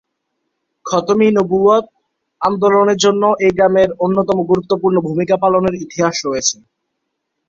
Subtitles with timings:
[0.85, 1.85] খতম-ই-নবুওয়াত
[2.41, 6.57] আন্দোলনের জন্য এই গ্রামের অন্যতম গুরুত্বপূর্ণ ভূমিকা পালনের ইতিহাস রয়েছে।